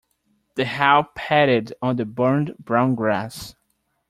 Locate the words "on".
1.79-1.97